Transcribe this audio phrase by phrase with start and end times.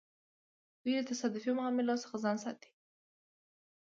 [0.81, 2.69] دوی له تصادفي معاملو څخه ځان ساتي.